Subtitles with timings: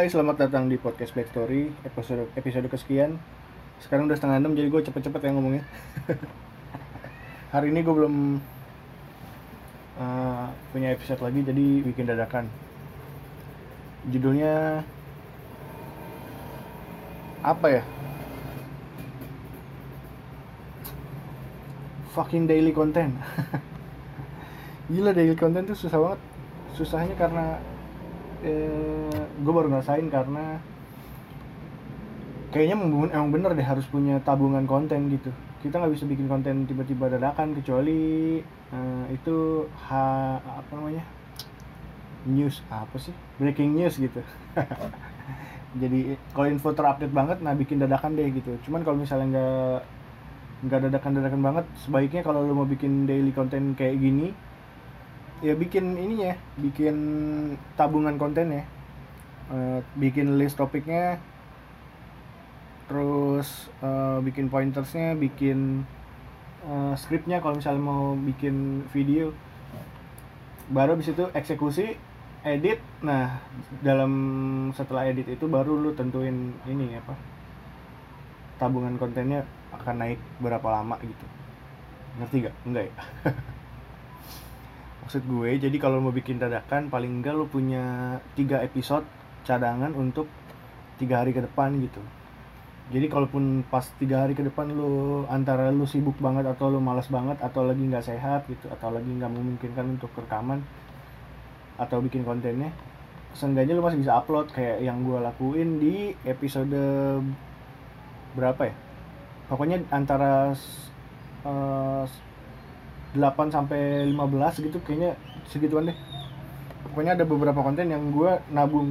[0.00, 3.20] Hai, selamat datang di podcast Black Story episode episode kesekian.
[3.84, 5.60] Sekarang udah setengah enam, jadi gue cepet-cepet ya ngomongnya.
[7.52, 8.40] Hari ini gue belum
[10.00, 12.48] uh, punya episode lagi, jadi bikin dadakan.
[14.08, 14.88] Judulnya
[17.44, 17.82] apa ya?
[22.16, 23.20] Fucking daily content.
[24.96, 26.20] Gila daily content tuh susah banget.
[26.72, 27.60] Susahnya karena
[28.44, 30.60] eh, gue baru ngerasain karena
[32.50, 32.76] kayaknya
[33.14, 35.30] emang bener deh harus punya tabungan konten gitu.
[35.60, 38.40] Kita nggak bisa bikin konten tiba-tiba dadakan kecuali
[38.72, 41.04] eh, itu ha, apa namanya?
[42.28, 43.14] News apa sih?
[43.40, 44.20] Breaking news gitu.
[45.80, 48.58] Jadi kalau info terupdate banget nah bikin dadakan deh gitu.
[48.66, 49.78] Cuman kalau misalnya nggak
[50.60, 54.36] nggak dadakan dadakan banget sebaiknya kalau lo mau bikin daily konten kayak gini
[55.40, 56.96] ya bikin ininya bikin
[57.76, 58.64] tabungan konten ya
[59.50, 61.18] uh, bikin list topiknya.
[62.86, 65.86] Terus uh, bikin pointersnya bikin
[66.66, 69.34] uh, scriptnya kalau misalnya mau bikin video.
[70.70, 71.98] Baru habis itu eksekusi
[72.46, 72.82] edit.
[73.02, 73.42] Nah
[73.82, 74.12] dalam
[74.74, 77.14] setelah edit itu baru lu tentuin ini apa
[78.58, 81.26] tabungan kontennya akan naik berapa lama gitu.
[82.18, 82.54] Ngerti gak?
[82.66, 82.94] enggak ya
[85.04, 89.04] maksud gue jadi kalau mau bikin dadakan paling enggak lu punya tiga episode
[89.42, 90.28] cadangan untuk
[91.00, 92.00] tiga hari ke depan gitu.
[92.90, 97.06] Jadi kalaupun pas tiga hari ke depan lu antara lu sibuk banget atau lu malas
[97.06, 100.60] banget atau lagi nggak sehat gitu atau lagi nggak memungkinkan untuk rekaman
[101.78, 102.74] atau bikin kontennya
[103.34, 104.50] seenggaknya lu masih bisa upload.
[104.50, 105.94] Kayak yang gue lakuin di
[106.26, 106.74] episode
[108.34, 108.74] berapa ya?
[109.50, 110.54] Pokoknya antara
[111.42, 112.04] uh,
[113.16, 115.18] 8 sampai 15 gitu kayaknya
[115.50, 115.98] segituan deh.
[116.86, 118.90] Pokoknya ada beberapa konten yang gue nabung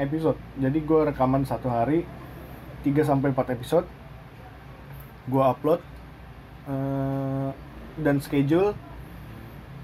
[0.00, 0.38] episode.
[0.56, 2.04] Jadi gue rekaman satu hari
[2.84, 3.86] 3 sampai 4 episode
[5.24, 5.80] gue upload
[6.68, 7.50] uh,
[8.00, 8.76] dan schedule.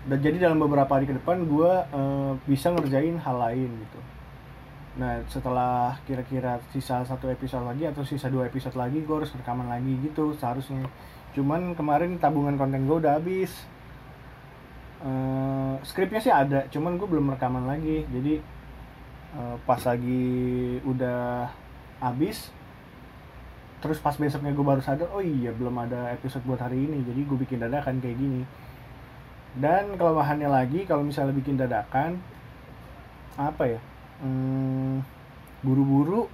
[0.08, 4.00] Dan jadi dalam beberapa hari ke depan gue uh, bisa ngerjain hal lain gitu
[4.98, 9.70] nah setelah kira-kira sisa satu episode lagi atau sisa dua episode lagi gue harus rekaman
[9.70, 10.82] lagi gitu seharusnya.
[11.30, 13.54] Cuman kemarin tabungan konten gue udah habis.
[15.00, 18.02] Uh, skripnya sih ada cuman gue belum rekaman lagi.
[18.10, 18.42] Jadi
[19.38, 20.26] uh, pas lagi
[20.82, 21.46] udah
[22.02, 22.50] habis
[23.80, 27.06] terus pas besoknya gue baru sadar oh iya belum ada episode buat hari ini.
[27.06, 28.42] Jadi gue bikin dadakan kayak gini.
[29.54, 32.18] Dan kelemahannya lagi kalau misalnya bikin dadakan
[33.38, 33.80] apa ya
[34.22, 35.04] hmm,
[35.60, 36.28] buru-buru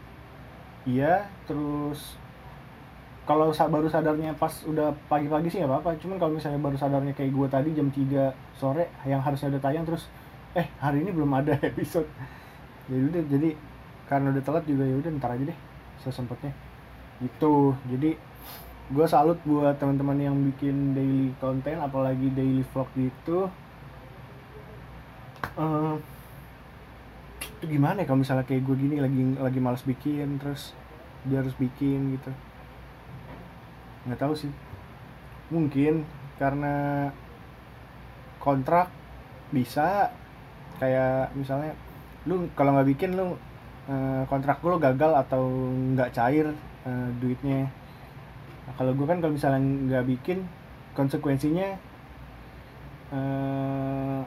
[0.87, 2.15] iya terus
[3.27, 5.99] kalau baru sadarnya pas udah pagi-pagi sih nggak apa-apa.
[5.99, 9.83] Cuman kalau misalnya baru sadarnya kayak gue tadi jam 3 sore yang harusnya udah tayang
[9.83, 10.07] terus
[10.55, 12.07] eh hari ini belum ada episode.
[12.87, 13.51] Jadi udah jadi
[14.07, 15.59] karena udah telat juga ya udah ntar aja deh
[16.07, 16.55] sesempatnya.
[17.19, 18.15] Itu jadi
[18.95, 23.51] gue salut buat teman-teman yang bikin daily konten apalagi daily vlog gitu.
[25.59, 25.99] Uh,
[27.57, 30.77] itu gimana ya kalau misalnya kayak gue gini lagi lagi males bikin terus
[31.25, 32.31] dia harus bikin gitu.
[34.05, 34.53] Nggak tahu sih.
[35.49, 36.05] Mungkin
[36.37, 37.09] karena
[38.39, 38.93] kontrak
[39.51, 40.13] bisa
[40.77, 41.73] kayak misalnya
[42.29, 43.35] lu kalau nggak bikin lu
[43.89, 45.49] eh, kontrak lu gagal atau
[45.97, 46.53] nggak cair
[46.87, 47.67] uh, duitnya.
[48.67, 50.39] Nah, kalau gue kan kalau misalnya nggak bikin
[50.93, 51.79] konsekuensinya
[53.15, 54.21] uh,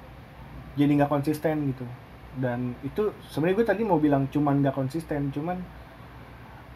[0.79, 1.85] jadi nggak konsisten gitu
[2.38, 5.57] dan itu sebenarnya gue tadi mau bilang cuman nggak konsisten cuman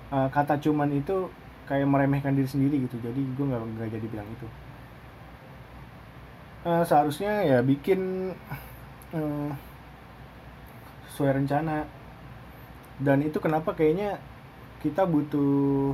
[0.09, 1.30] uh, kata cuman itu
[1.66, 3.00] kayak meremehkan diri sendiri gitu.
[3.00, 4.47] Jadi gue nggak nggak jadi bilang itu.
[6.64, 8.31] Uh, seharusnya ya bikin
[9.16, 9.50] uh,
[11.12, 11.88] sesuai rencana.
[13.02, 14.22] Dan itu kenapa kayaknya
[14.85, 15.91] kita butuh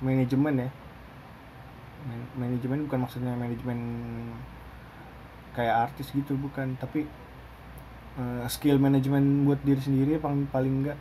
[0.00, 0.70] manajemen ya.
[2.02, 3.78] Man manajemen bukan maksudnya manajemen
[5.54, 6.74] kayak artis gitu bukan.
[6.80, 7.06] Tapi
[8.18, 10.98] uh, skill manajemen buat diri sendiri paling paling enggak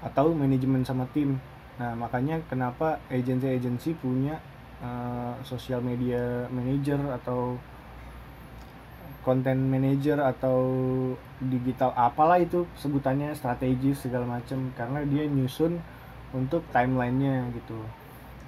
[0.00, 1.36] atau manajemen sama tim.
[1.76, 4.40] Nah, makanya kenapa agensi-agensi punya
[4.84, 7.56] uh, social media manager atau
[9.20, 10.58] content manager atau
[11.40, 15.76] digital apalah itu sebutannya strategis segala macam karena dia nyusun
[16.32, 17.76] untuk timelinenya gitu.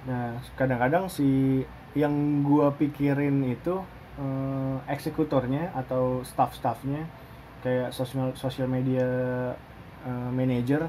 [0.09, 1.61] Nah, kadang-kadang si
[1.93, 3.85] yang gua pikirin itu
[4.17, 7.05] uh, eksekutornya atau staff-staffnya
[7.63, 9.07] kayak sosial social media
[10.03, 10.85] uh, manager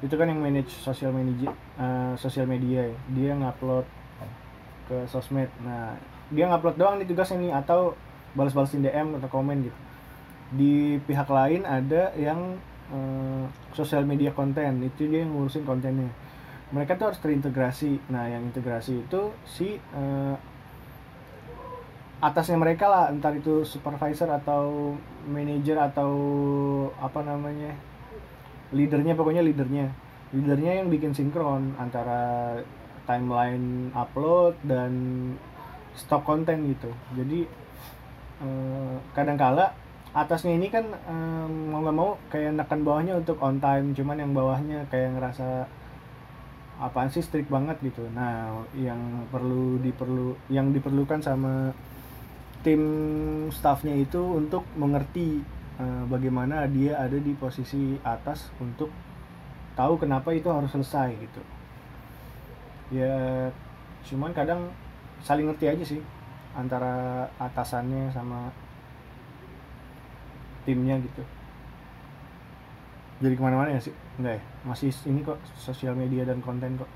[0.00, 2.98] itu kan yang manage sosial media uh, sosial media ya.
[3.12, 3.84] Dia ngupload
[4.90, 5.46] ke sosmed.
[5.62, 5.94] Nah
[6.34, 7.94] dia ngupload doang nih tugasnya nih atau
[8.34, 9.78] balas-balasin DM atau komen gitu.
[10.50, 10.74] Di
[11.06, 12.58] pihak lain ada yang
[12.90, 16.10] eh, sosial media konten itu dia yang ngurusin kontennya.
[16.74, 18.10] Mereka tuh harus terintegrasi.
[18.10, 20.34] Nah yang integrasi itu si eh,
[22.20, 24.92] atasnya mereka lah entar itu supervisor atau
[25.24, 26.12] manager atau
[27.00, 27.72] apa namanya
[28.76, 29.88] leadernya pokoknya leadernya.
[30.30, 32.54] Leadernya yang bikin sinkron antara
[33.08, 34.92] timeline upload dan
[35.96, 36.92] stok konten gitu.
[37.18, 37.48] Jadi
[38.44, 39.74] eh, kadangkala
[40.12, 44.32] atasnya ini kan eh, mau nggak mau kayak nekan bawahnya untuk on time cuman yang
[44.36, 45.66] bawahnya kayak ngerasa
[46.80, 48.06] apaan sih strict banget gitu.
[48.14, 51.74] Nah yang perlu diperlu yang diperlukan sama
[52.60, 52.82] tim
[53.48, 55.40] staffnya itu untuk mengerti
[55.80, 58.92] eh, bagaimana dia ada di posisi atas untuk
[59.76, 61.42] tahu kenapa itu harus selesai gitu.
[62.90, 63.48] Ya
[64.04, 64.68] cuman kadang
[65.24, 66.00] saling ngerti aja sih
[66.56, 68.52] antara atasannya sama
[70.66, 71.22] timnya gitu.
[73.20, 73.92] Jadi ke mana-mana ya sih?
[74.16, 74.42] Enggak ya?
[74.64, 76.88] Masih ini kok sosial media dan konten kok.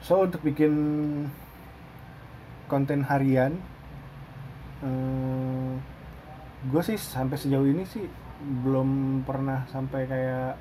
[0.00, 0.72] So untuk bikin
[2.70, 3.58] konten harian
[4.86, 5.72] eh,
[6.70, 8.06] gue sih sampai sejauh ini sih
[8.40, 10.54] belum pernah sampai kayak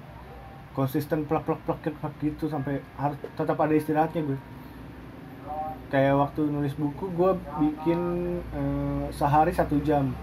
[0.73, 4.39] konsisten plak plak plak plak gitu sampai harus tetap ada istirahatnya gue
[5.89, 8.00] kayak waktu nulis buku gue bikin
[8.53, 10.13] eh, sehari satu jam.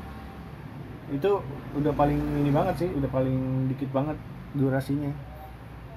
[1.11, 1.43] Itu
[1.75, 4.17] udah paling ini banget sih udah paling dikit banget
[4.55, 5.11] durasinya.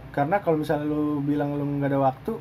[0.10, 2.34] Karena kalau misalnya lu bilang lu nggak ada waktu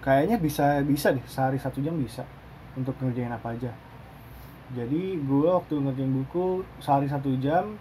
[0.00, 1.24] kayaknya bisa bisa deh.
[1.28, 2.24] Sehari satu jam bisa
[2.76, 3.72] untuk ngerjain apa aja.
[4.74, 7.74] Jadi gue waktu ngerjain buku sehari satu jam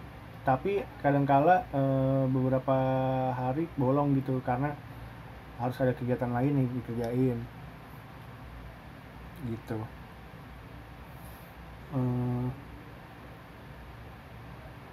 [0.47, 2.77] tapi kadangkala eh, beberapa
[3.35, 4.73] hari bolong gitu karena
[5.59, 7.37] harus ada kegiatan lain yang dikerjain.
[9.45, 9.79] Gitu.
[11.89, 12.45] Eh,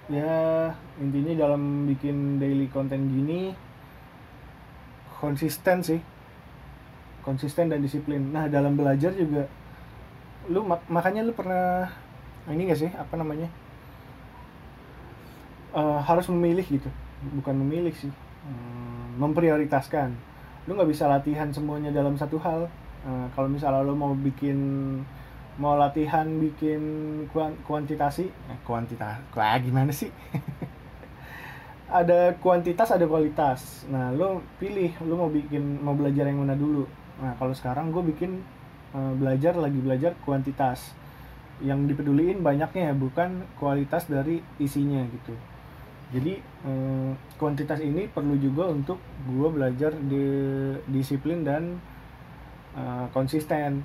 [0.07, 0.71] ya
[1.03, 3.51] intinya dalam bikin daily content gini
[5.19, 5.99] konsisten sih
[7.27, 8.21] konsisten dan disiplin.
[8.35, 9.43] Nah dalam belajar juga
[10.53, 11.91] lu mak- makanya lu pernah
[12.53, 13.47] ini gak sih apa namanya
[15.75, 16.89] Eh, harus memilih gitu.
[17.37, 18.11] Bukan memilih sih
[18.47, 20.15] Hmm, memprioritaskan.
[20.69, 22.71] Lu nggak bisa latihan semuanya dalam satu hal.
[23.03, 24.57] Eh, kalau misalnya lu mau bikin
[25.57, 26.81] mau latihan bikin
[27.33, 30.09] kuan- kuantitasi eh, kuantitas wah gimana sih?
[31.87, 33.87] Ada kuantitas ada kualitas.
[33.87, 36.83] Nah lo pilih lo mau bikin mau belajar yang mana dulu
[37.17, 38.41] nah kalau sekarang gue bikin
[38.93, 40.93] eh, belajar lagi belajar kuantitas.
[41.57, 45.33] Yang dipeduliin banyaknya bukan kualitas dari isinya gitu.
[46.13, 47.11] Jadi eh,
[47.41, 50.25] kuantitas ini perlu juga untuk gue belajar di
[50.89, 51.81] disiplin dan
[52.77, 53.81] eh, konsisten.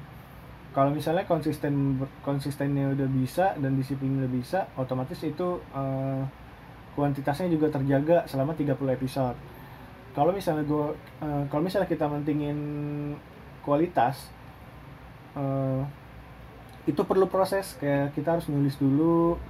[0.73, 5.61] Kalau misalnya konsisten konsistennya udah bisa dan disiplinnya udah bisa otomatis itu
[6.97, 9.37] kuantitasnya juga terjaga selama 30 episode
[10.13, 10.87] kalau misalnya gue
[11.25, 12.59] eh, kalau misalnya kita mentingin
[13.65, 14.29] kualitas
[15.37, 15.83] eh,
[16.85, 17.77] itu perlu proses.
[17.81, 19.41] Kayak kita harus nulis dulu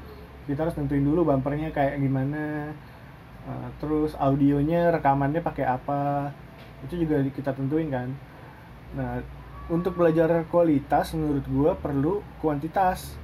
[0.43, 2.75] kita harus nentuin dulu bumpernya kayak gimana
[3.47, 6.31] eh, terus audionya rekamannya pakai apa.
[6.87, 8.09] Itu juga kita tentuin kan.
[8.95, 9.19] Nah
[9.67, 13.19] untuk belajar kualitas menurut gua perlu kuantitas.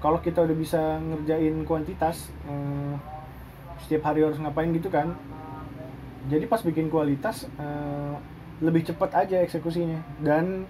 [0.00, 2.94] Kalau kita udah bisa ngerjain kuantitas eh,
[3.84, 5.12] setiap hari harus ngapain gitu kan
[6.28, 8.14] jadi pas bikin kualitas eh,
[8.60, 10.20] lebih cepat aja eksekusinya.
[10.20, 10.68] Dan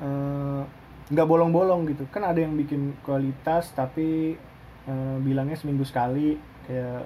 [0.00, 0.62] eh,
[1.10, 2.08] nggak bolong-bolong gitu.
[2.08, 4.38] Kan ada yang bikin kualitas tapi
[4.88, 6.38] eh, bilangnya seminggu sekali.
[6.64, 7.04] Kayak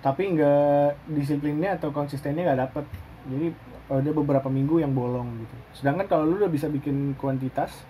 [0.00, 2.84] tapi nggak disiplinnya atau konsistennya nggak dapet.
[3.26, 3.46] Jadi
[3.86, 5.56] ada beberapa minggu yang bolong gitu.
[5.82, 7.84] Sedangkan kalau lu udah bisa bikin kuantitas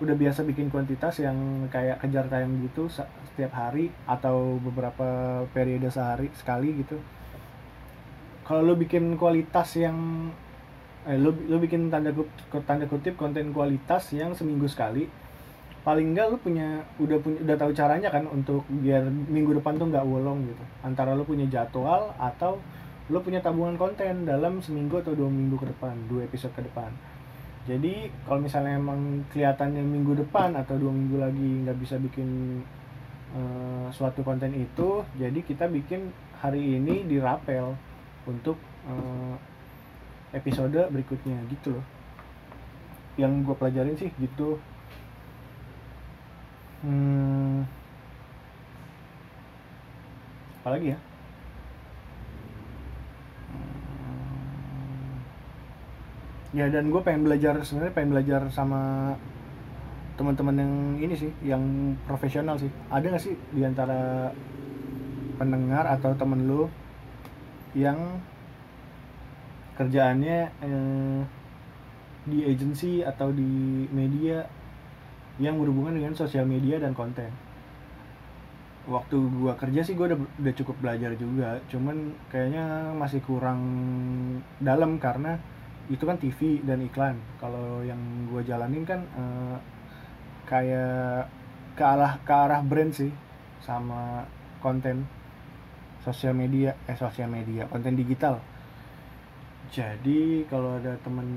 [0.00, 6.32] udah biasa bikin kuantitas yang kayak kejar tayang gitu setiap hari atau beberapa periode sehari
[6.32, 6.96] sekali gitu
[8.50, 10.26] kalau lu bikin kualitas yang
[11.06, 15.06] eh, lu, lu bikin tanda kutip, tanda kutip konten kualitas yang seminggu sekali
[15.86, 19.86] paling enggak lu punya udah punya udah tahu caranya kan untuk biar minggu depan tuh
[19.86, 20.64] nggak bolong gitu.
[20.82, 22.58] Antara lu punya jadwal atau
[23.06, 26.90] lu punya tabungan konten dalam seminggu atau dua minggu ke depan dua episode ke depan.
[27.70, 32.60] Jadi kalau misalnya emang kelihatannya minggu depan atau dua minggu lagi nggak bisa bikin
[33.30, 36.10] eh, suatu konten itu jadi kita bikin
[36.42, 37.78] hari ini dirapel
[38.28, 38.56] untuk
[38.88, 39.34] eh,
[40.36, 41.86] episode berikutnya gitu loh.
[43.18, 44.56] Yang gue pelajarin sih gitu.
[46.80, 47.68] Hmm,
[50.64, 50.98] apalagi ya?
[53.52, 55.12] Hmm,
[56.56, 59.12] ya dan gue pengen belajar sebenarnya pengen belajar sama
[60.16, 62.72] teman-teman yang ini sih yang profesional sih.
[62.88, 64.32] Ada nggak sih di antara
[65.36, 66.68] pendengar atau temen lu
[67.74, 68.18] yang
[69.78, 71.20] kerjaannya eh,
[72.28, 74.44] di agency atau di media
[75.40, 77.32] yang berhubungan dengan sosial media dan konten.
[78.84, 81.56] Waktu gua kerja sih gua udah udah cukup belajar juga.
[81.72, 83.60] Cuman kayaknya masih kurang
[84.60, 85.40] dalam karena
[85.88, 87.16] itu kan TV dan iklan.
[87.40, 87.98] Kalau yang
[88.28, 89.56] gua jalanin kan eh,
[90.44, 91.24] kayak
[91.78, 93.08] ke arah ke arah brand sih
[93.64, 94.26] sama
[94.60, 95.06] konten
[96.00, 98.40] sosial media eh sosial media konten digital.
[99.70, 101.28] Jadi kalau ada teman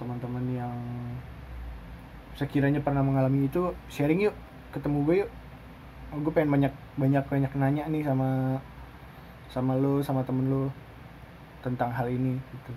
[0.00, 0.76] teman-teman yang
[2.34, 4.36] sekiranya pernah mengalami itu sharing yuk
[4.74, 5.30] ketemu gue yuk.
[6.14, 8.58] Oh, gue pengen banyak banyak banyak nanya nih sama
[9.50, 10.70] sama lo sama temen lo
[11.62, 12.72] tentang hal ini gitu.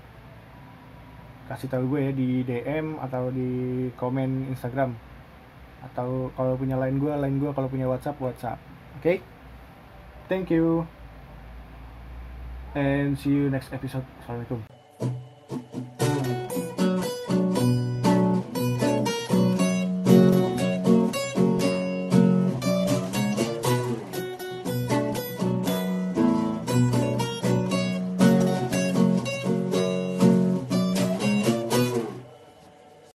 [1.50, 3.50] Kasih tahu gue ya di DM atau di
[3.98, 4.94] komen Instagram.
[5.80, 8.60] Atau kalau punya line gue line gue kalau punya WhatsApp WhatsApp.
[9.00, 9.02] Oke?
[9.02, 9.18] Okay?
[10.30, 10.99] thank you
[12.76, 14.06] and see you next episode.
[14.22, 15.99] Assalamualaikum.